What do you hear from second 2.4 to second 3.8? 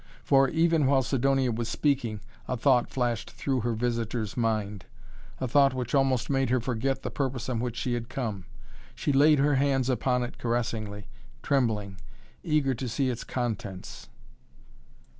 a thought flashed through her